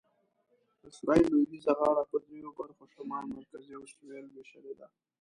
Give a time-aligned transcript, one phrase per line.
[0.89, 4.87] اسرایل لویدیځه غاړه په دریو برخو شمال، مرکزي او سویل وېشلې ده.